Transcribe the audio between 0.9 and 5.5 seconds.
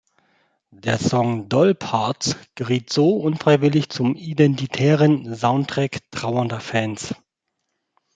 Song "Doll Parts" geriet so unfreiwillig zum identitären